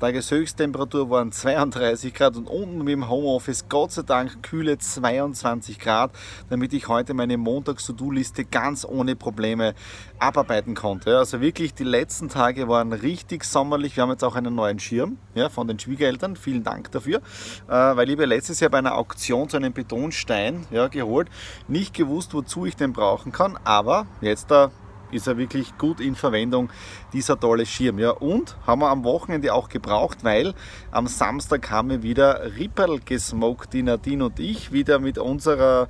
Tageshöchsttemperatur 0.00 1.10
waren 1.10 1.30
32 1.30 2.14
Grad 2.14 2.34
und 2.36 2.46
unten 2.46 2.86
dem 2.86 3.10
Homeoffice 3.10 3.68
Gott 3.68 3.92
sei 3.92 4.00
Dank 4.00 4.42
kühle 4.42 4.78
22 4.78 5.78
Grad, 5.78 6.12
damit 6.48 6.72
ich 6.72 6.88
heute 6.88 7.12
meine 7.12 7.36
Montags-To-Do-Liste 7.36 8.46
ganz 8.46 8.86
ohne 8.86 9.14
Probleme 9.14 9.74
abarbeiten 10.18 10.74
konnte. 10.74 11.18
Also 11.18 11.42
wirklich, 11.42 11.74
die 11.74 11.84
letzten 11.84 12.30
Tage 12.30 12.66
waren 12.66 12.94
richtig 12.94 13.44
sommerlich. 13.44 13.94
Wir 13.96 14.04
haben 14.04 14.10
jetzt 14.10 14.24
auch 14.24 14.36
einen 14.36 14.54
neuen 14.54 14.78
Schirm 14.78 15.18
ja, 15.34 15.50
von 15.50 15.68
den 15.68 15.78
Schwiegereltern. 15.78 16.34
Vielen 16.34 16.64
Dank 16.64 16.90
dafür, 16.92 17.18
äh, 17.68 17.72
weil 17.72 18.08
ich 18.08 18.16
habe 18.16 18.24
letztes 18.24 18.60
Jahr 18.60 18.70
bei 18.70 18.78
einer 18.78 18.96
Auktion 18.96 19.50
so 19.50 19.58
einen 19.58 19.74
Betonstein 19.74 20.66
ja, 20.70 20.88
geholt, 20.88 21.28
nicht 21.68 21.92
gewusst, 21.92 22.32
wozu 22.32 22.64
ich 22.64 22.74
den 22.74 22.94
brauchen 22.94 23.32
kann, 23.32 23.58
aber 23.64 24.06
jetzt 24.22 24.50
da 24.50 24.70
ist 25.12 25.26
er 25.26 25.36
wirklich 25.36 25.76
gut 25.78 26.00
in 26.00 26.14
Verwendung, 26.14 26.70
dieser 27.12 27.38
tolle 27.38 27.66
Schirm. 27.66 27.98
Ja, 27.98 28.10
und 28.10 28.56
haben 28.66 28.80
wir 28.80 28.90
am 28.90 29.04
Wochenende 29.04 29.54
auch 29.54 29.68
gebraucht, 29.68 30.24
weil 30.24 30.54
am 30.90 31.06
Samstag 31.06 31.70
haben 31.70 31.90
wir 31.90 32.02
wieder 32.02 32.56
Ripperl 32.56 33.00
gesmoked, 33.04 33.72
die 33.72 33.82
Nadine 33.82 34.26
und 34.26 34.38
ich, 34.40 34.72
wieder 34.72 34.98
mit 34.98 35.18
unserer 35.18 35.88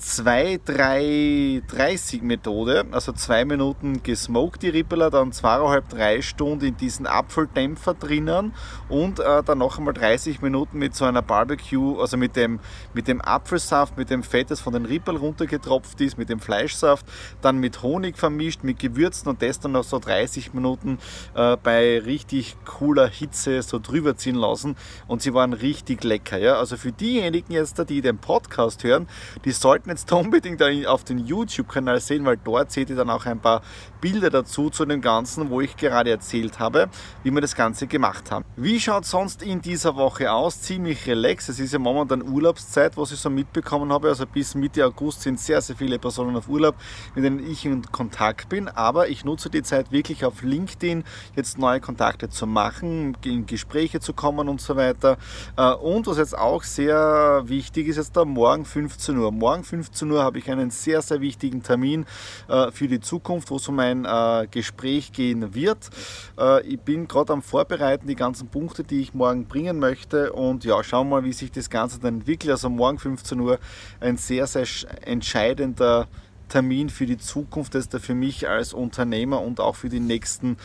2-3-30 0.00 2.22
Methode, 2.22 2.84
also 2.90 3.12
zwei 3.12 3.44
Minuten 3.44 4.02
gesmoked 4.02 4.62
die 4.62 4.68
Rippeler, 4.68 5.08
dann 5.08 5.32
zweieinhalb, 5.32 5.88
drei 5.88 6.20
Stunden 6.20 6.66
in 6.66 6.76
diesen 6.76 7.06
Apfeldämpfer 7.06 7.94
drinnen 7.94 8.52
und 8.88 9.20
äh, 9.20 9.42
dann 9.44 9.58
noch 9.58 9.78
einmal 9.78 9.94
30 9.94 10.42
Minuten 10.42 10.78
mit 10.78 10.94
so 10.94 11.04
einer 11.04 11.22
Barbecue, 11.22 12.00
also 12.00 12.16
mit 12.16 12.36
dem, 12.36 12.60
mit 12.92 13.08
dem 13.08 13.22
Apfelsaft, 13.22 13.96
mit 13.96 14.10
dem 14.10 14.22
Fett, 14.22 14.50
das 14.50 14.60
von 14.60 14.72
den 14.72 14.84
Rippel 14.84 15.16
runtergetropft 15.16 16.00
ist, 16.00 16.18
mit 16.18 16.28
dem 16.28 16.40
Fleischsaft, 16.40 17.06
dann 17.40 17.58
mit 17.58 17.82
Honig 17.82 18.18
vermischt, 18.18 18.64
mit 18.64 18.80
Gewürzen 18.80 19.28
und 19.28 19.42
das 19.42 19.60
dann 19.60 19.72
noch 19.72 19.84
so 19.84 19.98
30 19.98 20.54
Minuten 20.54 20.98
äh, 21.34 21.56
bei 21.56 22.00
richtig 22.00 22.56
cooler 22.64 23.08
Hitze 23.08 23.62
so 23.62 23.78
drüber 23.78 24.16
ziehen 24.16 24.36
lassen 24.36 24.76
und 25.06 25.22
sie 25.22 25.34
waren 25.34 25.52
richtig 25.52 26.02
lecker. 26.04 26.38
Ja? 26.38 26.58
Also 26.58 26.76
für 26.76 26.92
diejenigen 26.92 27.52
jetzt, 27.52 27.74
die 27.88 28.02
den 28.02 28.18
Podcast 28.18 28.84
hören, 28.84 29.08
die 29.44 29.52
sollten 29.52 29.83
jetzt 29.86 30.10
unbedingt 30.12 30.62
auf 30.86 31.04
den 31.04 31.18
YouTube-Kanal 31.18 32.00
sehen, 32.00 32.24
weil 32.24 32.38
dort 32.42 32.72
seht 32.72 32.90
ihr 32.90 32.96
dann 32.96 33.10
auch 33.10 33.26
ein 33.26 33.38
paar 33.38 33.62
Bilder 34.00 34.30
dazu 34.30 34.70
zu 34.70 34.84
dem 34.84 35.00
Ganzen, 35.00 35.50
wo 35.50 35.60
ich 35.60 35.76
gerade 35.76 36.10
erzählt 36.10 36.58
habe, 36.58 36.88
wie 37.22 37.30
wir 37.30 37.40
das 37.40 37.54
Ganze 37.54 37.86
gemacht 37.86 38.30
haben. 38.30 38.44
Wie 38.56 38.80
schaut 38.80 39.04
sonst 39.04 39.42
in 39.42 39.60
dieser 39.60 39.96
Woche 39.96 40.32
aus? 40.32 40.60
Ziemlich 40.60 41.06
relax. 41.06 41.48
Es 41.48 41.60
ist 41.60 41.72
ja 41.72 41.78
momentan 41.78 42.22
Urlaubszeit, 42.22 42.96
was 42.96 43.12
ich 43.12 43.18
so 43.18 43.30
mitbekommen 43.30 43.92
habe. 43.92 44.08
Also 44.08 44.26
bis 44.26 44.54
Mitte 44.54 44.84
August 44.86 45.22
sind 45.22 45.40
sehr, 45.40 45.60
sehr 45.60 45.76
viele 45.76 45.98
Personen 45.98 46.36
auf 46.36 46.48
Urlaub, 46.48 46.76
mit 47.14 47.24
denen 47.24 47.50
ich 47.50 47.64
in 47.64 47.82
Kontakt 47.92 48.48
bin. 48.48 48.68
Aber 48.68 49.08
ich 49.08 49.24
nutze 49.24 49.50
die 49.50 49.62
Zeit 49.62 49.92
wirklich 49.92 50.24
auf 50.24 50.42
LinkedIn, 50.42 51.04
jetzt 51.36 51.58
neue 51.58 51.80
Kontakte 51.80 52.28
zu 52.28 52.46
machen, 52.46 53.16
in 53.24 53.46
Gespräche 53.46 54.00
zu 54.00 54.12
kommen 54.12 54.48
und 54.48 54.60
so 54.60 54.76
weiter. 54.76 55.18
Äh, 55.56 55.72
und 55.72 56.06
was 56.06 56.18
jetzt 56.18 56.36
auch 56.36 56.62
sehr 56.62 57.42
wichtig 57.46 57.88
ist, 57.88 57.96
jetzt 57.96 58.16
da 58.16 58.24
morgen 58.24 58.64
15 58.64 59.16
Uhr. 59.18 59.32
Morgen 59.32 59.64
15 59.64 59.73
15 59.74 60.08
Uhr 60.08 60.22
habe 60.22 60.38
ich 60.38 60.48
einen 60.48 60.70
sehr, 60.70 61.02
sehr 61.02 61.20
wichtigen 61.20 61.64
Termin 61.64 62.06
äh, 62.48 62.70
für 62.70 62.86
die 62.86 63.00
Zukunft, 63.00 63.50
wo 63.50 63.56
es 63.56 63.66
um 63.66 63.80
ein 63.80 64.04
äh, 64.04 64.46
Gespräch 64.48 65.10
gehen 65.12 65.52
wird. 65.52 65.90
Äh, 66.38 66.64
ich 66.64 66.78
bin 66.78 67.08
gerade 67.08 67.32
am 67.32 67.42
Vorbereiten, 67.42 68.06
die 68.06 68.14
ganzen 68.14 68.46
Punkte, 68.46 68.84
die 68.84 69.00
ich 69.00 69.14
morgen 69.14 69.46
bringen 69.46 69.80
möchte 69.80 70.32
und 70.32 70.64
ja, 70.64 70.84
schauen 70.84 71.08
wir 71.08 71.16
mal, 71.16 71.24
wie 71.24 71.32
sich 71.32 71.50
das 71.50 71.70
Ganze 71.70 71.98
dann 71.98 72.20
entwickelt. 72.20 72.52
Also 72.52 72.70
morgen 72.70 73.00
15 73.00 73.40
Uhr 73.40 73.58
ein 73.98 74.16
sehr, 74.16 74.46
sehr 74.46 74.66
entscheidender 75.04 76.06
Termin 76.54 76.88
für 76.88 77.04
die 77.04 77.18
Zukunft 77.18 77.74
ist 77.74 77.92
er 77.94 77.98
für 77.98 78.14
mich 78.14 78.48
als 78.48 78.72
Unternehmer 78.72 79.42
und 79.42 79.58
auch 79.58 79.74
für 79.74 79.88
die 79.88 79.98
nächsten 79.98 80.56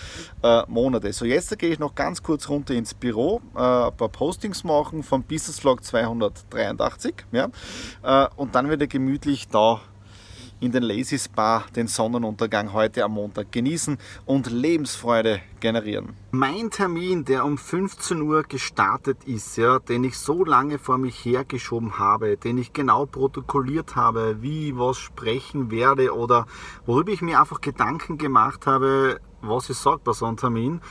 äh, 0.44 0.62
Monate. 0.68 1.12
So, 1.14 1.26
jetzt 1.26 1.58
gehe 1.58 1.72
ich 1.72 1.80
noch 1.80 1.96
ganz 1.96 2.22
kurz 2.22 2.48
runter 2.48 2.76
ins 2.76 2.94
Büro, 2.94 3.42
äh, 3.56 3.88
ein 3.88 3.98
paar 3.98 4.10
Postings 4.10 4.64
machen 4.64 5.02
vom 5.02 5.24
Business 5.24 5.60
Vlog 5.60 5.84
283 5.84 7.16
ja, 7.32 7.50
äh, 8.04 8.28
und 8.36 8.54
dann 8.54 8.70
wieder 8.70 8.86
gemütlich 8.86 9.48
da 9.48 9.82
in 10.60 10.72
den 10.72 10.84
Lazy 10.84 11.18
Spa 11.18 11.64
den 11.76 11.88
Sonnenuntergang 11.88 12.74
heute 12.74 13.04
am 13.04 13.14
Montag 13.14 13.52
genießen 13.52 13.98
und 14.26 14.50
Lebensfreude 14.52 15.42
generieren. 15.60 16.16
Mein 16.32 16.70
Termin, 16.70 17.26
der 17.26 17.46
um 17.46 17.58
15 17.58 18.22
Uhr 18.22 18.44
gestartet 18.44 19.24
ist, 19.26 19.58
ja, 19.58 19.80
den 19.80 20.04
ich 20.04 20.18
so 20.18 20.44
lange 20.44 20.80
vor 20.80 20.98
mich 20.98 21.24
hergeschoben 21.26 21.98
habe, 21.98 22.38
den 22.38 22.58
ich 22.58 22.74
genau 22.74 23.06
protokolliert 23.06 23.96
habe, 23.96 24.42
wie 24.42 24.78
was 24.78 24.98
sprechen 24.98 25.72
werde 25.72 26.16
oder 26.16 26.46
worüber 26.86 27.12
ich 27.12 27.22
mir 27.22 27.40
einfach 27.40 27.62
Gedanken 27.62 28.18
gemacht 28.18 28.68
habe, 28.68 29.20
was 29.42 29.70
ich 29.70 29.78
sage 29.78 30.02
bei 30.04 30.14
so 30.14 30.26
einem 30.26 30.38
Termin. 30.38 30.82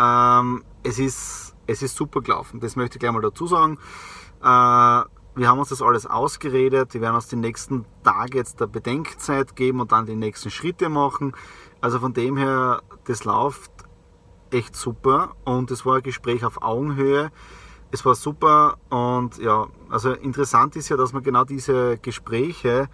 Ähm, 0.00 0.64
es, 0.82 0.98
ist, 0.98 1.54
es 1.66 1.82
ist 1.82 1.96
super 1.96 2.20
gelaufen, 2.20 2.60
das 2.60 2.76
möchte 2.76 2.96
ich 2.96 3.00
gleich 3.00 3.12
mal 3.12 3.22
dazu 3.22 3.46
sagen. 3.46 3.78
Äh, 4.42 5.02
wir 5.34 5.48
haben 5.48 5.58
uns 5.58 5.70
das 5.70 5.82
alles 5.82 6.06
ausgeredet. 6.06 6.94
Wir 6.94 7.00
werden 7.00 7.14
uns 7.14 7.28
die 7.28 7.36
nächsten 7.36 7.84
Tage 8.04 8.38
jetzt 8.38 8.60
der 8.60 8.66
Bedenkzeit 8.66 9.56
geben 9.56 9.80
und 9.80 9.92
dann 9.92 10.06
die 10.06 10.16
nächsten 10.16 10.50
Schritte 10.50 10.88
machen. 10.88 11.34
Also 11.80 12.00
von 12.00 12.12
dem 12.12 12.36
her, 12.36 12.82
das 13.04 13.24
läuft 13.24 13.70
echt 14.50 14.76
super 14.76 15.34
und 15.44 15.70
es 15.70 15.86
war 15.86 15.96
ein 15.96 16.02
Gespräch 16.02 16.44
auf 16.44 16.62
Augenhöhe. 16.62 17.30
Es 17.90 18.04
war 18.04 18.14
super 18.14 18.76
und 18.90 19.38
ja, 19.38 19.66
also 19.90 20.12
interessant 20.12 20.76
ist 20.76 20.88
ja, 20.88 20.96
dass 20.96 21.12
man 21.12 21.22
genau 21.22 21.44
diese 21.44 21.98
Gespräche 21.98 22.88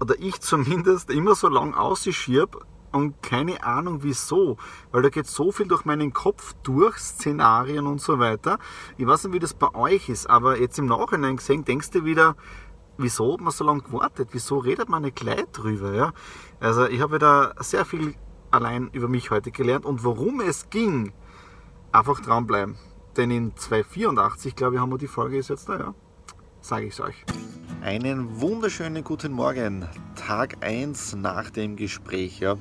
oder 0.00 0.14
ich 0.18 0.40
zumindest 0.40 1.10
immer 1.10 1.34
so 1.34 1.48
lang 1.48 1.74
ausschirb, 1.74 2.64
und 2.92 3.22
keine 3.22 3.62
Ahnung 3.62 4.02
wieso, 4.02 4.56
weil 4.90 5.02
da 5.02 5.08
geht 5.08 5.26
so 5.26 5.52
viel 5.52 5.66
durch 5.66 5.84
meinen 5.84 6.12
Kopf 6.12 6.54
durch, 6.62 6.98
Szenarien 6.98 7.86
und 7.86 8.00
so 8.00 8.18
weiter. 8.18 8.58
Ich 8.96 9.06
weiß 9.06 9.24
nicht, 9.24 9.34
wie 9.34 9.38
das 9.38 9.54
bei 9.54 9.74
euch 9.74 10.08
ist, 10.08 10.28
aber 10.28 10.58
jetzt 10.58 10.78
im 10.78 10.86
Nachhinein 10.86 11.36
gesehen, 11.36 11.64
denkst 11.64 11.90
du 11.90 12.04
wieder, 12.04 12.36
wieso 12.98 13.32
hat 13.32 13.40
man 13.40 13.52
so 13.52 13.64
lange 13.64 13.82
gewartet? 13.82 14.30
Wieso 14.32 14.58
redet 14.58 14.88
man 14.88 15.02
nicht 15.02 15.16
gleich 15.16 15.46
drüber? 15.52 15.94
Ja? 15.94 16.12
Also 16.58 16.86
ich 16.86 17.00
habe 17.00 17.18
da 17.18 17.54
sehr 17.60 17.84
viel 17.84 18.14
allein 18.50 18.90
über 18.92 19.08
mich 19.08 19.30
heute 19.30 19.50
gelernt 19.50 19.84
und 19.84 20.04
worum 20.04 20.40
es 20.40 20.70
ging, 20.70 21.12
einfach 21.92 22.20
dranbleiben. 22.20 22.76
Denn 23.16 23.30
in 23.30 23.56
284, 23.56 24.54
glaube 24.54 24.76
ich, 24.76 24.80
haben 24.80 24.90
wir 24.90 24.98
die 24.98 25.08
Folge 25.08 25.36
jetzt 25.36 25.68
da, 25.68 25.78
ja. 25.78 25.94
Sage 26.62 26.86
ich 26.86 26.92
es 26.92 27.00
euch. 27.00 27.14
Einen 27.82 28.38
wunderschönen 28.38 29.02
guten 29.02 29.32
Morgen. 29.32 29.88
Tag 30.14 30.58
1 30.60 31.16
nach 31.16 31.48
dem 31.48 31.76
Gespräch. 31.76 32.38
Ja. 32.40 32.52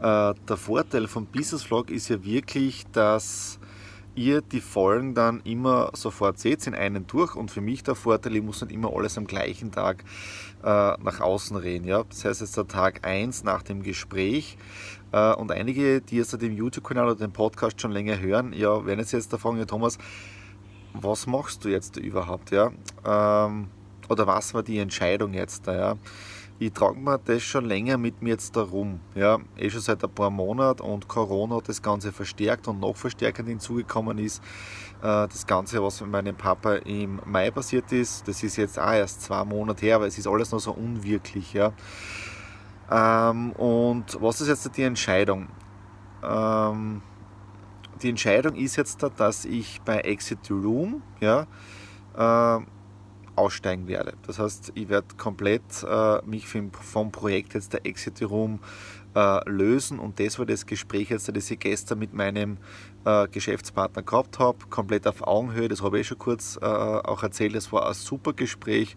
Äh, 0.00 0.34
der 0.48 0.56
Vorteil 0.56 1.08
vom 1.08 1.26
Business 1.26 1.64
Vlog 1.64 1.90
ist 1.90 2.08
ja 2.08 2.22
wirklich, 2.22 2.86
dass 2.92 3.58
ihr 4.14 4.40
die 4.40 4.60
Folgen 4.60 5.14
dann 5.14 5.40
immer 5.40 5.90
sofort 5.94 6.38
seht, 6.38 6.64
in 6.68 6.76
einen 6.76 7.08
durch. 7.08 7.34
Und 7.34 7.50
für 7.50 7.60
mich 7.60 7.82
der 7.82 7.96
Vorteil, 7.96 8.36
ich 8.36 8.42
muss 8.42 8.62
nicht 8.62 8.72
immer 8.72 8.94
alles 8.94 9.18
am 9.18 9.26
gleichen 9.26 9.72
Tag 9.72 10.04
äh, 10.62 10.66
nach 10.66 11.20
außen 11.20 11.56
reden. 11.56 11.88
Ja. 11.88 12.04
Das 12.04 12.24
heißt 12.24 12.42
jetzt 12.42 12.56
der 12.56 12.68
Tag 12.68 13.04
1 13.04 13.42
nach 13.42 13.62
dem 13.62 13.82
Gespräch. 13.82 14.56
Äh, 15.10 15.34
und 15.34 15.50
einige, 15.50 16.00
die 16.00 16.18
jetzt 16.18 16.40
dem 16.40 16.52
YouTube-Kanal 16.52 17.06
oder 17.06 17.16
den 17.16 17.32
Podcast 17.32 17.80
schon 17.80 17.90
länger 17.90 18.20
hören, 18.20 18.52
ja, 18.52 18.86
werden 18.86 19.00
jetzt 19.00 19.12
jetzt 19.12 19.32
da 19.32 19.38
fragen, 19.38 19.58
ja 19.58 19.64
Thomas, 19.64 19.98
was 20.94 21.26
machst 21.26 21.64
du 21.64 21.68
jetzt 21.68 21.96
überhaupt? 21.96 22.50
Ja? 22.50 22.70
Ähm, 23.04 23.68
oder 24.08 24.26
was 24.26 24.54
war 24.54 24.62
die 24.62 24.78
Entscheidung 24.78 25.34
jetzt 25.34 25.66
da? 25.66 25.74
Ja? 25.74 25.96
ich 26.60 26.74
trage 26.74 27.00
mir 27.00 27.18
das 27.24 27.42
schon 27.42 27.64
länger 27.64 27.96
mit 27.96 28.20
mir 28.20 28.30
jetzt 28.30 28.54
darum. 28.54 29.00
Ja, 29.14 29.38
eh 29.56 29.70
schon 29.70 29.80
seit 29.80 30.04
ein 30.04 30.10
paar 30.10 30.28
Monaten 30.28 30.82
und 30.82 31.08
Corona 31.08 31.56
hat 31.56 31.68
das 31.70 31.80
Ganze 31.80 32.12
verstärkt 32.12 32.68
und 32.68 32.80
noch 32.80 32.96
verstärkend 32.96 33.48
hinzugekommen 33.48 34.18
ist. 34.18 34.42
Äh, 35.00 35.26
das 35.26 35.46
Ganze, 35.46 35.82
was 35.82 36.02
mit 36.02 36.10
meinem 36.10 36.36
Papa 36.36 36.74
im 36.74 37.18
Mai 37.24 37.50
passiert 37.50 37.90
ist, 37.92 38.28
das 38.28 38.42
ist 38.42 38.56
jetzt 38.56 38.78
auch 38.78 38.92
erst 38.92 39.22
zwei 39.22 39.42
Monate 39.42 39.86
her, 39.86 39.96
aber 39.96 40.06
es 40.06 40.18
ist 40.18 40.26
alles 40.26 40.52
noch 40.52 40.60
so 40.60 40.72
unwirklich. 40.72 41.54
Ja. 41.54 41.72
Ähm, 42.90 43.52
und 43.52 44.20
was 44.20 44.42
ist 44.42 44.48
jetzt 44.48 44.76
die 44.76 44.82
Entscheidung? 44.82 45.48
Ähm, 46.22 47.00
die 48.02 48.10
Entscheidung 48.10 48.54
ist 48.54 48.76
jetzt, 48.76 49.04
dass 49.16 49.44
ich 49.44 49.80
bei 49.82 50.00
Exit 50.00 50.50
Room 50.50 51.02
ja, 51.20 51.46
äh, 52.16 52.64
aussteigen 53.36 53.88
werde. 53.88 54.14
Das 54.26 54.38
heißt, 54.38 54.72
ich 54.74 54.88
werde 54.88 55.08
komplett 55.16 55.62
äh, 55.82 56.20
mich 56.26 56.46
vom, 56.46 56.72
vom, 56.72 57.10
Projekt 57.10 57.54
jetzt 57.54 57.72
der 57.72 57.86
Exit 57.86 58.22
Room 58.22 58.60
äh, 59.14 59.48
lösen. 59.48 59.98
Und 59.98 60.20
das 60.20 60.38
war 60.38 60.46
das 60.46 60.66
Gespräch 60.66 61.10
jetzt, 61.10 61.34
das 61.34 61.50
ich 61.50 61.58
gestern 61.58 61.98
mit 61.98 62.12
meinem 62.12 62.58
äh, 63.04 63.28
Geschäftspartner 63.28 64.02
gehabt 64.02 64.38
habe, 64.38 64.58
komplett 64.68 65.06
auf 65.06 65.26
Augenhöhe, 65.26 65.68
das 65.68 65.82
habe 65.82 66.00
ich 66.00 66.06
schon 66.06 66.18
kurz 66.18 66.58
äh, 66.60 66.64
auch 66.64 67.22
erzählt, 67.22 67.54
das 67.54 67.72
war 67.72 67.88
ein 67.88 67.94
super 67.94 68.32
Gespräch. 68.32 68.96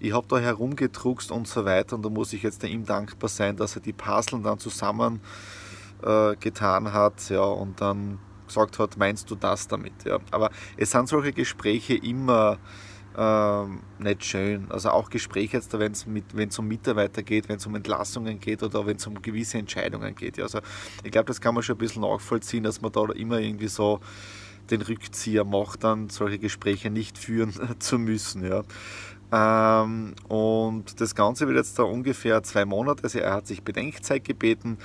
Ich 0.00 0.12
habe 0.12 0.26
da 0.28 0.38
herumgedruckst 0.38 1.30
und 1.30 1.46
so 1.46 1.64
weiter. 1.64 1.96
Und 1.96 2.04
da 2.04 2.10
muss 2.10 2.32
ich 2.32 2.42
jetzt 2.42 2.64
ihm 2.64 2.84
dankbar 2.84 3.28
sein, 3.28 3.56
dass 3.56 3.76
er 3.76 3.82
die 3.82 3.92
Puzzle 3.92 4.42
dann 4.42 4.58
zusammen 4.58 5.20
äh, 6.02 6.36
getan 6.36 6.92
hat 6.92 7.28
ja, 7.30 7.44
und 7.44 7.80
dann 7.80 8.18
gesagt 8.54 8.78
hat, 8.78 8.96
meinst 8.96 9.30
du 9.30 9.34
das 9.34 9.68
damit? 9.68 10.04
Ja. 10.04 10.18
Aber 10.30 10.50
es 10.76 10.90
sind 10.90 11.08
solche 11.08 11.32
Gespräche 11.32 11.94
immer 11.94 12.58
ähm, 13.16 13.80
nicht 13.98 14.24
schön. 14.24 14.66
Also 14.70 14.90
auch 14.90 15.10
Gespräche 15.10 15.56
jetzt, 15.56 15.72
wenn 15.78 15.92
es 15.92 16.58
um 16.58 16.68
Mitarbeiter 16.68 17.22
geht, 17.22 17.48
wenn 17.48 17.56
es 17.56 17.66
um 17.66 17.74
Entlassungen 17.74 18.40
geht 18.40 18.62
oder 18.62 18.86
wenn 18.86 18.96
es 18.96 19.06
um 19.06 19.22
gewisse 19.22 19.58
Entscheidungen 19.58 20.14
geht. 20.14 20.36
Ja. 20.36 20.44
Also 20.44 20.60
ich 21.02 21.12
glaube, 21.12 21.26
das 21.26 21.40
kann 21.40 21.54
man 21.54 21.62
schon 21.62 21.76
ein 21.76 21.78
bisschen 21.78 22.02
nachvollziehen, 22.02 22.64
dass 22.64 22.80
man 22.80 22.92
da 22.92 23.04
immer 23.12 23.38
irgendwie 23.38 23.68
so 23.68 24.00
den 24.70 24.82
Rückzieher 24.82 25.44
macht, 25.44 25.84
dann 25.84 26.08
solche 26.08 26.38
Gespräche 26.38 26.90
nicht 26.90 27.18
führen 27.18 27.52
zu 27.78 27.98
müssen. 27.98 28.44
Ja. 28.44 28.62
Ähm, 29.32 30.14
und 30.28 31.00
das 31.00 31.14
Ganze 31.14 31.46
wird 31.46 31.56
jetzt 31.56 31.78
da 31.78 31.82
ungefähr 31.82 32.42
zwei 32.42 32.64
Monate. 32.64 33.04
Also 33.04 33.18
er 33.18 33.32
hat 33.32 33.46
sich 33.46 33.62
Bedenkzeit 33.62 34.24
gebeten 34.24 34.78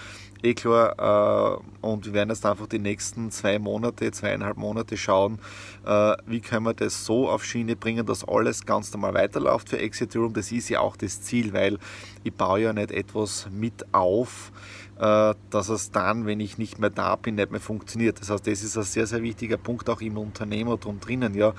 eh 0.44 0.54
klar. 0.54 1.62
Äh, 1.62 1.86
und 1.86 2.06
wir 2.06 2.14
werden 2.14 2.30
jetzt 2.30 2.46
einfach 2.46 2.68
die 2.68 2.80
nächsten 2.80 3.32
zwei 3.32 3.60
Monate, 3.60 4.12
zweieinhalb 4.12 4.58
Monate 4.58 4.98
schauen, 4.98 5.40
äh, 5.86 6.16
wie 6.26 6.42
können 6.42 6.66
wir 6.66 6.74
das 6.74 7.06
so 7.06 7.30
auf 7.30 7.44
Schiene 7.46 7.76
bringen, 7.76 8.06
dass 8.06 8.28
alles 8.28 8.66
ganz 8.66 8.92
normal 8.94 9.14
weiterläuft 9.14 9.70
für 9.70 9.80
Exit 9.80 10.16
Room. 10.16 10.34
Das 10.34 10.52
ist 10.52 10.70
ja 10.70 10.80
auch 10.80 10.98
das 10.98 11.22
Ziel, 11.22 11.54
weil 11.54 11.78
ich 12.24 12.34
baue 12.34 12.62
ja 12.62 12.74
nicht 12.74 12.92
etwas 12.92 13.48
mit 13.52 13.94
auf, 13.94 14.52
äh, 15.00 15.34
dass 15.50 15.70
es 15.70 15.92
dann, 15.92 16.26
wenn 16.26 16.40
ich 16.40 16.58
nicht 16.58 16.80
mehr 16.80 16.90
da 16.90 17.16
bin, 17.16 17.36
nicht 17.36 17.52
mehr 17.52 17.62
funktioniert. 17.62 18.20
Das 18.20 18.30
heißt, 18.30 18.46
das 18.46 18.64
ist 18.64 18.78
ein 18.78 18.84
sehr, 18.84 19.08
sehr 19.08 19.22
wichtiger 19.22 19.58
Punkt 19.58 19.90
auch 19.90 20.02
im 20.02 20.18
Unternehmertum 20.18 21.00
drinnen. 21.00 21.34
Ja, 21.34 21.54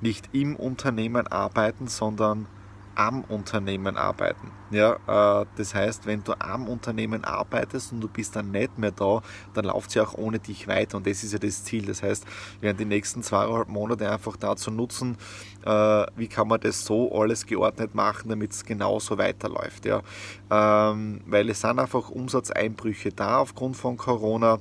nicht 0.00 0.30
im 0.32 0.56
Unternehmen 0.56 1.26
arbeiten, 1.26 1.86
sondern 1.86 2.46
am 2.94 3.24
Unternehmen 3.24 3.96
arbeiten. 3.96 4.50
Ja, 4.70 5.42
äh, 5.42 5.46
das 5.56 5.74
heißt, 5.74 6.06
wenn 6.06 6.22
du 6.22 6.32
am 6.38 6.68
Unternehmen 6.68 7.24
arbeitest 7.24 7.92
und 7.92 8.00
du 8.00 8.08
bist 8.08 8.36
dann 8.36 8.50
nicht 8.50 8.78
mehr 8.78 8.92
da, 8.92 9.22
dann 9.54 9.64
läuft 9.64 9.90
sie 9.90 10.00
auch 10.00 10.14
ohne 10.14 10.38
dich 10.38 10.68
weiter 10.68 10.96
und 10.96 11.06
das 11.06 11.24
ist 11.24 11.32
ja 11.32 11.38
das 11.38 11.64
Ziel. 11.64 11.86
Das 11.86 12.02
heißt, 12.02 12.24
wir 12.60 12.68
werden 12.68 12.78
die 12.78 12.84
nächsten 12.84 13.22
zweieinhalb 13.22 13.68
Monate 13.68 14.10
einfach 14.10 14.36
dazu 14.36 14.70
nutzen, 14.70 15.16
äh, 15.64 16.06
wie 16.16 16.28
kann 16.28 16.48
man 16.48 16.60
das 16.60 16.84
so 16.84 17.12
alles 17.12 17.46
geordnet 17.46 17.94
machen, 17.94 18.28
damit 18.28 18.52
es 18.52 18.64
genauso 18.64 19.18
weiterläuft. 19.18 19.86
Ja. 19.86 20.02
Ähm, 20.50 21.20
weil 21.26 21.48
es 21.48 21.60
sind 21.60 21.78
einfach 21.78 22.10
Umsatzeinbrüche 22.10 23.10
da 23.10 23.38
aufgrund 23.38 23.76
von 23.76 23.96
Corona 23.96 24.58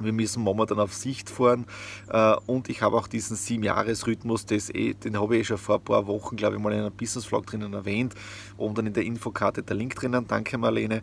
wir 0.00 0.12
müssen 0.12 0.42
momentan 0.42 0.78
auf 0.80 0.94
Sicht 0.94 1.30
fahren 1.30 1.66
äh, 2.08 2.34
und 2.46 2.68
ich 2.68 2.82
habe 2.82 2.96
auch 2.96 3.06
diesen 3.06 3.36
sieben-Jahres-Rhythmus, 3.36 4.46
eh, 4.50 4.94
den 4.94 5.20
habe 5.20 5.36
ich 5.36 5.42
eh 5.42 5.44
schon 5.44 5.58
vor 5.58 5.76
ein 5.76 5.84
paar 5.84 6.06
Wochen, 6.06 6.36
glaube 6.36 6.56
ich, 6.56 6.62
mal 6.62 6.72
in 6.72 6.80
einem 6.80 6.92
Business-Vlog 6.92 7.46
drinnen 7.46 7.72
erwähnt. 7.72 8.14
Oben 8.56 8.74
dann 8.74 8.86
in 8.86 8.92
der 8.92 9.04
Infokarte 9.04 9.62
der 9.62 9.76
Link 9.76 9.94
drinnen, 9.94 10.26
danke 10.26 10.58
Marlene. 10.58 11.02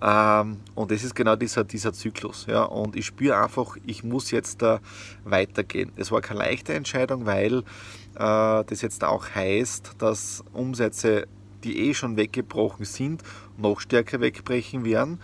Ähm, 0.00 0.58
und 0.74 0.90
das 0.90 1.04
ist 1.04 1.14
genau 1.14 1.36
dieser, 1.36 1.64
dieser 1.64 1.92
Zyklus. 1.92 2.46
Ja? 2.46 2.64
Und 2.64 2.96
ich 2.96 3.06
spüre 3.06 3.42
einfach, 3.42 3.76
ich 3.86 4.04
muss 4.04 4.30
jetzt 4.30 4.62
da 4.62 4.80
weitergehen. 5.24 5.92
Es 5.96 6.10
war 6.10 6.20
keine 6.20 6.40
leichte 6.40 6.74
Entscheidung, 6.74 7.26
weil 7.26 7.58
äh, 7.58 8.64
das 8.64 8.82
jetzt 8.82 9.04
auch 9.04 9.34
heißt, 9.34 9.92
dass 9.98 10.44
Umsätze, 10.52 11.26
die 11.64 11.88
eh 11.88 11.94
schon 11.94 12.16
weggebrochen 12.16 12.84
sind, 12.84 13.22
noch 13.56 13.80
stärker 13.80 14.20
wegbrechen 14.20 14.84
werden. 14.84 15.20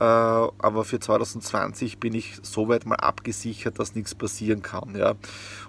Äh, 0.00 0.04
aber 0.04 0.84
für 0.84 1.00
2020 1.00 1.98
bin 1.98 2.14
ich 2.14 2.38
soweit 2.42 2.86
mal 2.86 2.96
abgesichert, 2.96 3.78
dass 3.78 3.94
nichts 3.94 4.14
passieren 4.14 4.62
kann. 4.62 4.94
Ja. 4.96 5.14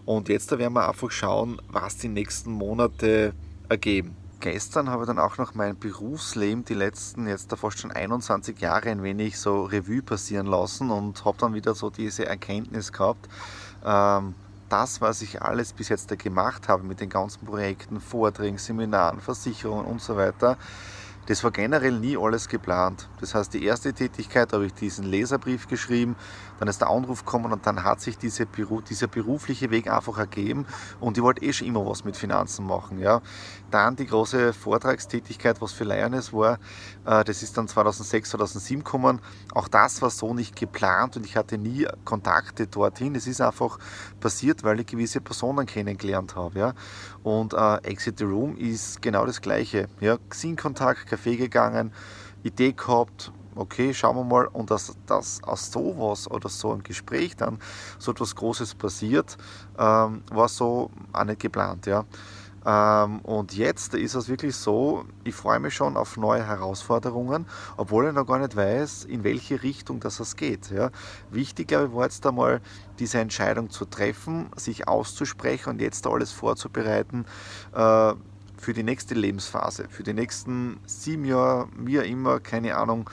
Und 0.06 0.30
jetzt 0.30 0.52
werden 0.52 0.74
wir 0.74 0.88
einfach 0.88 1.12
schauen, 1.12 1.62
was 1.68 1.98
die 1.98 2.10
nächsten 2.10 2.52
Monate 2.52 3.34
ergeben. 3.70 4.16
Gestern 4.42 4.90
habe 4.90 5.04
ich 5.04 5.08
dann 5.08 5.20
auch 5.20 5.38
noch 5.38 5.54
mein 5.54 5.78
Berufsleben, 5.78 6.64
die 6.64 6.74
letzten 6.74 7.28
jetzt 7.28 7.54
fast 7.54 7.80
schon 7.80 7.92
21 7.92 8.58
Jahre, 8.60 8.90
ein 8.90 9.04
wenig 9.04 9.38
so 9.38 9.64
Revue 9.64 10.02
passieren 10.02 10.48
lassen 10.48 10.92
und 10.92 11.26
habe 11.26 11.38
dann 11.40 11.54
wieder 11.54 11.76
so 11.76 11.90
diese 11.90 12.26
Erkenntnis 12.26 12.94
gehabt, 12.94 13.28
ähm, 13.84 14.36
das, 14.70 15.02
was 15.02 15.22
ich 15.22 15.42
alles 15.42 15.74
bis 15.74 15.90
jetzt 15.90 16.10
da 16.12 16.16
gemacht 16.16 16.70
habe 16.70 16.84
mit 16.84 17.02
den 17.02 17.10
ganzen 17.10 17.46
Projekten, 17.46 18.00
Vorträgen, 18.00 18.58
Seminaren, 18.58 19.20
Versicherungen 19.20 19.86
und 19.86 20.02
so 20.02 20.16
weiter, 20.16 20.58
das 21.30 21.44
war 21.44 21.52
generell 21.52 22.00
nie 22.00 22.18
alles 22.18 22.50
geplant. 22.50 23.08
Das 23.20 23.36
heißt, 23.36 23.54
die 23.54 23.64
erste 23.64 23.94
Tätigkeit 23.94 24.52
habe 24.52 24.66
ich 24.66 24.74
diesen 24.74 25.06
Leserbrief 25.06 25.68
geschrieben, 25.68 26.16
dann 26.58 26.68
ist 26.68 26.82
der 26.82 26.90
Anruf 26.90 27.24
gekommen 27.24 27.54
und 27.54 27.68
dann 27.68 27.84
hat 27.84 28.02
sich 28.02 28.18
diese 28.18 28.48
Beru 28.48 28.82
dieser 28.82 29.06
berufliche 29.06 29.70
Weg 29.70 29.90
einfach 29.92 30.18
ergeben 30.18 30.66
und 31.00 31.18
ich 31.18 31.24
wollte 31.24 31.46
eh 31.46 31.54
schon 31.54 31.68
immer 31.68 31.86
was 31.86 32.04
mit 32.04 32.18
Finanzen 32.18 32.66
machen. 32.66 33.00
Ja. 33.00 33.22
Dann 33.70 33.96
die 33.96 34.08
große 34.08 34.54
Vortragstätigkeit, 34.54 35.62
was 35.62 35.72
für 35.72 35.84
Lioness 35.84 36.34
war, 36.34 36.58
äh, 37.06 37.24
das 37.24 37.44
ist 37.44 37.56
dann 37.58 37.68
2006, 37.68 38.32
2007 38.32 38.84
gekommen. 38.84 39.22
Auch 39.54 39.68
das 39.68 40.02
war 40.02 40.10
so 40.10 40.34
nicht 40.34 40.56
geplant 40.56 41.16
und 41.16 41.28
ich 41.28 41.38
hatte 41.38 41.60
nie 41.60 41.88
Kontakte 42.06 42.66
dorthin. 42.66 43.14
Es 43.14 43.28
ist 43.28 43.40
einfach 43.40 43.78
passiert, 44.20 44.64
weil 44.64 44.80
ich 44.80 44.88
gewisse 44.88 45.22
Personen 45.22 45.68
kennengelernt 45.68 46.36
habe. 46.36 46.58
Ja. 46.58 46.74
Und 47.22 47.54
äh, 47.54 47.76
Exit 47.84 48.18
the 48.18 48.26
Room 48.26 48.58
ist 48.58 49.02
genau 49.02 49.28
das 49.28 49.42
Gleiche. 49.42 49.88
Ja. 50.00 50.18
Xing-Kontakt, 50.30 51.08
Café 51.20 51.38
gegangen, 51.38 51.92
Idee 52.44 52.74
gehabt, 52.74 53.32
okay, 53.56 53.94
schauen 53.94 54.16
wir 54.16 54.24
mal, 54.24 54.48
und 54.48 54.72
dass, 54.72 54.96
dass 55.06 55.44
aus 55.44 55.72
sowas 55.72 56.30
oder 56.30 56.50
so 56.50 56.72
ein 56.72 56.84
Gespräch 56.84 57.36
dann 57.36 57.60
so 57.98 58.12
etwas 58.12 58.36
Großes 58.36 58.76
passiert, 58.76 59.38
ähm, 59.78 60.24
war 60.32 60.48
so 60.48 60.90
auch 61.12 61.24
nicht 61.26 61.42
geplant. 61.42 61.86
Ja. 61.86 62.06
Ähm, 62.66 63.20
und 63.22 63.56
jetzt 63.56 63.94
ist 63.94 64.16
es 64.16 64.28
wirklich 64.30 64.56
so, 64.56 65.06
ich 65.24 65.36
freue 65.36 65.60
mich 65.60 65.74
schon 65.74 65.98
auf 65.98 66.18
neue 66.18 66.46
Herausforderungen, 66.46 67.46
obwohl 67.78 68.08
ich 68.08 68.14
noch 68.14 68.26
gar 68.26 68.40
nicht 68.40 68.56
weiß, 68.56 69.06
in 69.06 69.24
welche 69.24 69.62
Richtung 69.64 70.00
das 70.00 70.36
geht. 70.36 70.72
Ja. 70.72 70.92
Wichtig, 71.32 71.70
glaube 71.70 71.88
ich, 71.88 71.94
war 71.94 72.04
jetzt 72.04 72.26
einmal 72.26 72.62
diese 73.00 73.20
Entscheidung 73.20 73.70
zu 73.70 73.86
treffen, 73.86 74.50
sich 74.56 74.88
auszusprechen 74.88 75.72
und 75.72 75.82
jetzt 75.82 76.06
alles 76.08 76.32
vorzubereiten, 76.32 77.26
äh, 77.74 78.14
für 78.60 78.74
die 78.74 78.84
nächste 78.84 79.16
Lebensphase, 79.16 79.88
für 79.90 80.04
die 80.04 80.14
nächsten 80.14 80.80
sieben 80.86 81.26
Jahre, 81.26 81.68
wie 81.78 81.98
immer, 81.98 82.40
keine 82.40 82.76
Ahnung, 82.76 83.10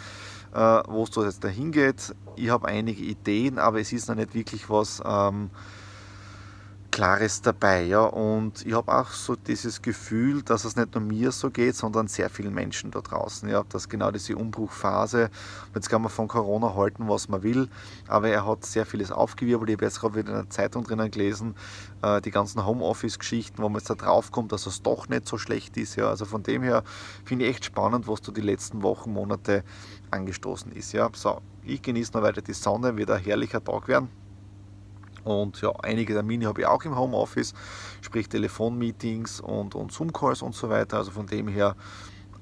äh, 0.53 0.59
wo 0.59 1.05
es 1.05 1.15
jetzt 1.17 1.45
dahin 1.45 1.73
geht. 1.73 2.15
Ich 2.37 2.51
habe 2.51 2.69
einige 2.69 3.03
Ideen, 3.03 3.59
aber 3.59 3.81
es 3.81 3.93
ist 3.93 4.09
noch 4.09 4.17
nicht 4.17 4.35
wirklich 4.35 4.69
was 4.69 5.03
ähm, 5.05 5.51
Klares 6.97 7.43
dabei. 7.43 7.83
Ja? 7.83 8.05
Und 8.05 8.65
ich 8.65 8.73
habe 8.73 8.91
auch 8.91 9.11
so 9.11 9.37
dieses 9.37 9.83
Gefühl, 9.83 10.41
dass 10.41 10.65
es 10.65 10.77
nicht 10.77 10.95
nur 10.95 11.05
mir 11.05 11.31
so 11.31 11.51
geht, 11.51 11.77
sondern 11.77 12.09
sehr 12.09 12.31
vielen 12.31 12.55
Menschen 12.55 12.91
da 12.91 13.03
draußen. 13.03 13.47
Ja? 13.51 13.65
Dass 13.69 13.91
genau 13.91 14.11
diese 14.11 14.35
Umbruchphase, 14.35 15.29
jetzt 15.75 15.91
kann 15.91 16.01
man 16.01 16.11
von 16.11 16.27
Corona 16.27 16.75
halten, 16.75 17.07
was 17.07 17.29
man 17.29 17.43
will, 17.43 17.69
aber 18.09 18.29
er 18.29 18.47
hat 18.47 18.65
sehr 18.65 18.87
vieles 18.87 19.13
aufgewirbelt. 19.13 19.69
Ich 19.69 19.77
habe 19.77 19.85
jetzt 19.85 20.01
gerade 20.01 20.15
wieder 20.15 20.29
in 20.31 20.35
der 20.37 20.49
Zeitung 20.49 20.85
drinnen 20.85 21.11
gelesen, 21.11 21.55
äh, 22.01 22.23
die 22.23 22.31
ganzen 22.31 22.65
Homeoffice-Geschichten, 22.65 23.63
wo 23.63 23.69
man 23.69 23.81
jetzt 23.81 23.91
da 23.91 23.95
drauf 23.95 24.33
kommt, 24.33 24.53
dass 24.53 24.65
es 24.65 24.81
doch 24.81 25.07
nicht 25.07 25.29
so 25.29 25.37
schlecht 25.37 25.77
ist. 25.77 25.97
Ja? 25.97 26.09
Also 26.09 26.25
von 26.25 26.45
dem 26.45 26.63
her 26.63 26.83
finde 27.27 27.45
ich 27.45 27.51
echt 27.51 27.67
spannend, 27.67 28.09
was 28.09 28.23
da 28.23 28.33
die 28.33 28.41
letzten 28.41 28.81
Wochen, 28.81 29.13
Monate 29.13 29.65
angestoßen 30.11 30.73
ist. 30.73 30.93
Ja? 30.95 31.11
So, 31.15 31.43
ich 31.63 31.83
genieße 31.83 32.15
noch 32.15 32.23
weiter 32.23 32.41
die 32.41 32.55
Sonne, 32.55 32.97
wird 32.97 33.11
ein 33.11 33.23
herrlicher 33.23 33.63
Tag 33.63 33.87
werden. 33.87 34.09
Und 35.27 35.61
ja, 35.61 35.73
einige 35.83 36.15
Termine 36.15 36.47
habe 36.47 36.61
ich 36.61 36.67
auch 36.67 36.85
im 36.85 36.97
Homeoffice, 36.97 37.53
sprich 38.01 38.29
Telefonmeetings 38.29 39.41
und, 39.41 39.75
und 39.75 39.91
Zoom-Calls 39.91 40.41
und 40.43 40.55
so 40.55 40.69
weiter. 40.69 40.99
Also 40.99 41.11
von 41.11 41.27
dem 41.27 41.49
her 41.49 41.75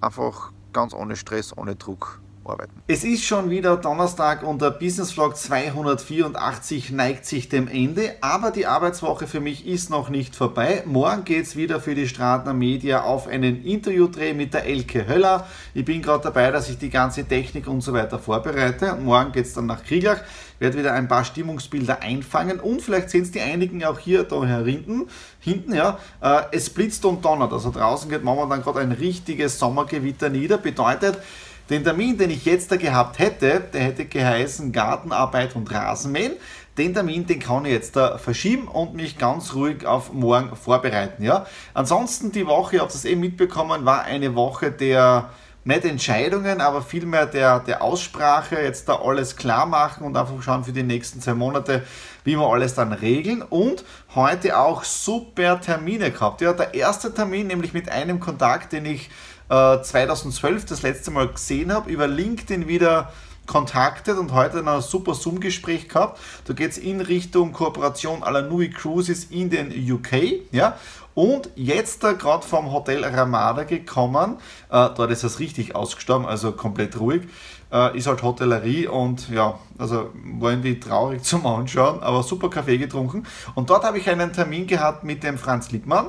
einfach 0.02 0.52
ganz 0.74 0.92
ohne 0.92 1.16
Stress, 1.16 1.56
ohne 1.56 1.76
Druck 1.76 2.20
arbeiten. 2.46 2.72
Es 2.86 3.04
ist 3.04 3.24
schon 3.24 3.50
wieder 3.50 3.76
Donnerstag 3.76 4.42
und 4.42 4.62
der 4.62 4.70
Business 4.70 5.12
Vlog 5.12 5.36
284 5.36 6.90
neigt 6.90 7.26
sich 7.26 7.48
dem 7.48 7.68
Ende, 7.68 8.14
aber 8.20 8.50
die 8.50 8.66
Arbeitswoche 8.66 9.26
für 9.26 9.40
mich 9.40 9.66
ist 9.66 9.90
noch 9.90 10.08
nicht 10.08 10.36
vorbei. 10.36 10.82
Morgen 10.86 11.24
geht 11.24 11.46
es 11.46 11.56
wieder 11.56 11.80
für 11.80 11.94
die 11.94 12.08
Stratner 12.08 12.54
Media 12.54 13.02
auf 13.02 13.26
einen 13.26 13.64
Interviewdreh 13.64 14.34
mit 14.34 14.54
der 14.54 14.66
Elke 14.66 15.06
Höller. 15.06 15.46
Ich 15.74 15.84
bin 15.84 16.02
gerade 16.02 16.24
dabei, 16.24 16.50
dass 16.50 16.68
ich 16.68 16.78
die 16.78 16.90
ganze 16.90 17.24
Technik 17.24 17.66
und 17.66 17.80
so 17.80 17.92
weiter 17.92 18.18
vorbereite. 18.18 18.94
Morgen 18.94 19.32
geht 19.32 19.46
es 19.46 19.54
dann 19.54 19.66
nach 19.66 19.84
Kriegach, 19.84 20.20
werde 20.58 20.78
wieder 20.78 20.92
ein 20.92 21.08
paar 21.08 21.24
Stimmungsbilder 21.24 22.00
einfangen 22.02 22.60
und 22.60 22.82
vielleicht 22.82 23.10
sehen 23.10 23.22
es 23.22 23.30
die 23.30 23.40
einigen 23.40 23.84
auch 23.84 23.98
hier 23.98 24.24
da 24.24 24.42
hinten. 24.44 25.08
Hinten, 25.40 25.74
ja, 25.74 25.98
äh, 26.20 26.42
es 26.52 26.70
blitzt 26.70 27.04
und 27.04 27.24
donnert. 27.24 27.52
Also 27.52 27.70
draußen 27.70 28.08
geht 28.08 28.24
momentan 28.24 28.62
gerade 28.62 28.80
ein 28.80 28.92
richtiges 28.92 29.58
Sommergewitter 29.58 30.28
nieder. 30.28 30.58
Bedeutet, 30.58 31.18
den 31.70 31.82
Termin, 31.82 32.18
den 32.18 32.30
ich 32.30 32.44
jetzt 32.44 32.70
da 32.70 32.76
gehabt 32.76 33.18
hätte, 33.18 33.60
der 33.72 33.82
hätte 33.82 34.04
geheißen 34.04 34.72
Gartenarbeit 34.72 35.56
und 35.56 35.72
Rasenmähen. 35.72 36.32
Den 36.76 36.92
Termin, 36.92 37.26
den 37.26 37.38
kann 37.38 37.64
ich 37.64 37.72
jetzt 37.72 37.96
da 37.96 38.18
verschieben 38.18 38.68
und 38.68 38.94
mich 38.94 39.16
ganz 39.16 39.54
ruhig 39.54 39.86
auf 39.86 40.12
morgen 40.12 40.54
vorbereiten. 40.56 41.22
Ja? 41.22 41.46
Ansonsten 41.72 42.32
die 42.32 42.46
Woche, 42.46 42.76
ihr 42.76 42.82
habt 42.82 42.94
es 42.94 43.04
eben 43.04 43.20
mitbekommen, 43.20 43.84
war 43.84 44.02
eine 44.02 44.34
Woche 44.34 44.72
der 44.72 45.30
nicht 45.66 45.84
Entscheidungen, 45.86 46.60
aber 46.60 46.82
vielmehr 46.82 47.24
der, 47.24 47.60
der 47.60 47.82
Aussprache, 47.82 48.56
jetzt 48.56 48.88
da 48.88 48.96
alles 48.96 49.36
klar 49.36 49.64
machen 49.64 50.04
und 50.04 50.16
einfach 50.16 50.42
schauen 50.42 50.64
für 50.64 50.72
die 50.72 50.82
nächsten 50.82 51.22
zwei 51.22 51.32
Monate, 51.32 51.82
wie 52.22 52.36
wir 52.36 52.46
alles 52.46 52.74
dann 52.74 52.92
regeln. 52.92 53.40
Und 53.40 53.84
heute 54.14 54.58
auch 54.58 54.84
super 54.84 55.60
Termine 55.60 56.10
gehabt. 56.10 56.42
Ja, 56.42 56.52
der 56.52 56.74
erste 56.74 57.14
Termin, 57.14 57.46
nämlich 57.46 57.72
mit 57.72 57.88
einem 57.88 58.20
Kontakt, 58.20 58.74
den 58.74 58.84
ich 58.84 59.08
2012 59.82 60.62
äh, 60.62 60.66
das 60.66 60.82
letzte 60.82 61.10
Mal 61.10 61.28
gesehen 61.28 61.72
habe, 61.72 61.90
über 61.90 62.06
LinkedIn 62.06 62.68
wieder 62.68 63.12
kontaktet 63.46 64.18
und 64.18 64.32
heute 64.32 64.66
ein 64.66 64.80
super 64.80 65.14
Zoom-Gespräch 65.14 65.88
gehabt. 65.88 66.18
Da 66.46 66.54
geht 66.54 66.72
es 66.72 66.78
in 66.78 67.00
Richtung 67.00 67.52
Kooperation 67.52 68.20
la 68.20 68.42
Nui 68.42 68.70
Cruises 68.70 69.24
in 69.24 69.50
den 69.50 69.70
UK. 69.70 70.40
Ja? 70.50 70.78
Und 71.14 71.50
jetzt 71.54 72.02
da 72.02 72.12
gerade 72.12 72.44
vom 72.44 72.72
Hotel 72.72 73.04
Ramada 73.04 73.64
gekommen, 73.64 74.36
äh, 74.70 74.88
dort 74.96 75.10
ist 75.10 75.22
es 75.22 75.38
richtig 75.38 75.76
ausgestorben, 75.76 76.26
also 76.26 76.52
komplett 76.52 76.98
ruhig, 76.98 77.22
äh, 77.72 77.96
ist 77.96 78.08
halt 78.08 78.22
Hotellerie 78.22 78.88
und 78.88 79.28
ja, 79.28 79.58
also 79.78 80.10
war 80.38 80.50
irgendwie 80.50 80.80
traurig 80.80 81.22
zum 81.24 81.46
Anschauen, 81.46 82.02
aber 82.02 82.22
super 82.22 82.50
Kaffee 82.50 82.78
getrunken. 82.78 83.24
Und 83.54 83.70
dort 83.70 83.84
habe 83.84 83.98
ich 83.98 84.08
einen 84.10 84.32
Termin 84.32 84.66
gehabt 84.66 85.04
mit 85.04 85.22
dem 85.22 85.38
Franz 85.38 85.70
Lippmann 85.70 86.06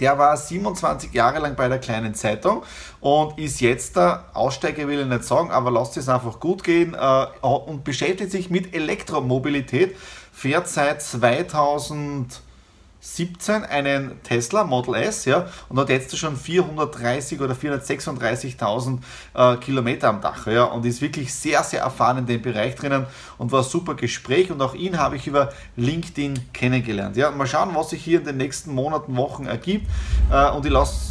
der 0.00 0.18
war 0.18 0.36
27 0.36 1.12
Jahre 1.12 1.40
lang 1.40 1.54
bei 1.54 1.68
der 1.68 1.78
kleinen 1.78 2.14
Zeitung 2.14 2.62
und 3.00 3.38
ist 3.38 3.60
jetzt 3.60 3.96
der 3.96 4.24
Aussteiger, 4.32 4.88
will 4.88 5.00
ich 5.00 5.06
nicht 5.06 5.24
sagen, 5.24 5.50
aber 5.50 5.70
lasst 5.70 5.96
es 5.96 6.08
einfach 6.08 6.40
gut 6.40 6.64
gehen 6.64 6.94
äh, 6.94 7.26
und 7.42 7.84
beschäftigt 7.84 8.30
sich 8.30 8.50
mit 8.50 8.74
Elektromobilität, 8.74 9.96
fährt 10.32 10.68
seit 10.68 11.02
2000 11.02 12.40
17 13.00 13.64
einen 13.64 14.22
Tesla 14.22 14.64
Model 14.64 14.94
S, 14.94 15.24
ja, 15.24 15.48
und 15.68 15.78
hat 15.78 15.88
jetzt 15.88 16.16
schon 16.16 16.36
430 16.36 17.40
oder 17.40 17.54
436.000 17.54 18.98
äh, 19.34 19.56
Kilometer 19.56 20.08
am 20.08 20.20
Dach, 20.20 20.46
ja, 20.46 20.64
und 20.64 20.84
ist 20.84 21.00
wirklich 21.00 21.32
sehr, 21.34 21.62
sehr 21.64 21.80
erfahren 21.80 22.18
in 22.18 22.26
dem 22.26 22.42
Bereich 22.42 22.74
drinnen 22.74 23.06
und 23.38 23.52
war 23.52 23.62
ein 23.62 23.68
super 23.68 23.94
Gespräch 23.94 24.50
und 24.50 24.60
auch 24.60 24.74
ihn 24.74 24.98
habe 24.98 25.16
ich 25.16 25.26
über 25.26 25.50
LinkedIn 25.76 26.52
kennengelernt, 26.52 27.16
ja. 27.16 27.30
Mal 27.30 27.46
schauen, 27.46 27.74
was 27.74 27.90
sich 27.90 28.04
hier 28.04 28.18
in 28.18 28.26
den 28.26 28.36
nächsten 28.36 28.74
Monaten, 28.74 29.16
Wochen 29.16 29.46
ergibt 29.46 29.86
äh, 30.30 30.50
und 30.50 30.64
ich 30.66 30.72
lasse 30.72 31.09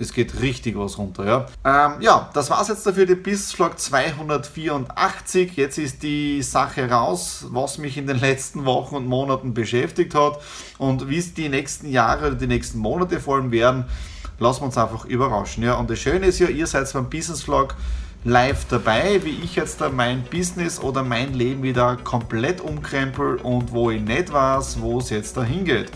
es 0.00 0.12
geht 0.12 0.40
richtig 0.40 0.78
was 0.78 0.96
runter. 0.96 1.26
Ja, 1.26 1.46
ähm, 1.64 2.00
ja 2.00 2.30
das 2.32 2.50
war 2.50 2.62
es 2.62 2.68
jetzt 2.68 2.86
dafür, 2.86 3.04
den 3.04 3.22
Bissschlag 3.22 3.78
284. 3.78 5.56
Jetzt 5.56 5.78
ist 5.78 6.02
die 6.02 6.42
Sache 6.42 6.88
raus, 6.88 7.46
was 7.50 7.78
mich 7.78 7.96
in 7.96 8.06
den 8.06 8.18
letzten 8.20 8.64
Wochen 8.64 8.94
und 8.94 9.06
Monaten 9.06 9.54
beschäftigt 9.54 10.14
hat 10.14 10.40
und 10.78 11.08
wie 11.08 11.18
es 11.18 11.34
die 11.34 11.48
nächsten 11.48 11.90
Jahre 11.90 12.28
oder 12.28 12.36
die 12.36 12.46
nächsten 12.46 12.78
Monate 12.78 13.20
vor 13.20 13.36
allem 13.36 13.50
werden. 13.50 13.84
Lassen 14.38 14.60
wir 14.60 14.66
uns 14.66 14.78
einfach 14.78 15.04
überraschen. 15.04 15.64
Ja, 15.64 15.74
und 15.74 15.90
das 15.90 15.98
Schöne 15.98 16.26
ist 16.26 16.38
ja, 16.38 16.48
ihr 16.48 16.68
seid 16.68 16.92
beim 16.92 17.10
Business 17.10 17.42
Vlog 17.42 17.74
live 18.24 18.66
dabei, 18.68 19.20
wie 19.24 19.36
ich 19.42 19.56
jetzt 19.56 19.80
da 19.80 19.88
mein 19.88 20.22
Business 20.22 20.80
oder 20.80 21.02
mein 21.02 21.34
Leben 21.34 21.62
wieder 21.62 21.96
komplett 21.96 22.60
umkrempel 22.60 23.36
und 23.36 23.72
wo 23.72 23.90
ich 23.90 24.00
nicht 24.00 24.32
weiß, 24.32 24.80
wo 24.80 24.98
es 24.98 25.10
jetzt 25.10 25.36
dahin 25.36 25.64
geht. 25.64 25.90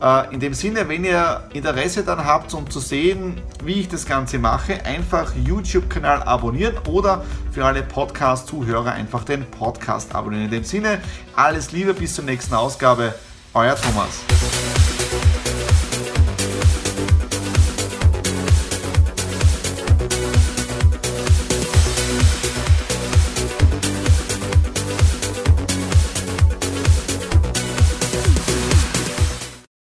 Äh, 0.00 0.34
in 0.34 0.40
dem 0.40 0.54
Sinne, 0.54 0.88
wenn 0.88 1.04
ihr 1.04 1.42
Interesse 1.52 2.02
dann 2.02 2.24
habt, 2.24 2.52
um 2.54 2.68
zu 2.68 2.80
sehen, 2.80 3.40
wie 3.64 3.80
ich 3.80 3.88
das 3.88 4.04
Ganze 4.04 4.38
mache, 4.38 4.84
einfach 4.84 5.32
YouTube-Kanal 5.34 6.22
abonnieren 6.22 6.76
oder 6.88 7.24
für 7.52 7.64
alle 7.64 7.82
Podcast-Zuhörer 7.82 8.92
einfach 8.92 9.24
den 9.24 9.46
Podcast 9.46 10.14
abonnieren. 10.14 10.44
In 10.44 10.50
dem 10.50 10.64
Sinne, 10.64 11.00
alles 11.34 11.72
Liebe, 11.72 11.94
bis 11.94 12.14
zur 12.14 12.24
nächsten 12.24 12.54
Ausgabe. 12.54 13.14
Euer 13.54 13.74
Thomas. 13.74 14.75